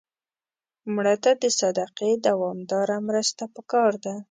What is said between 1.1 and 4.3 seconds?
ته د صدقې دوامداره مرسته پکار ده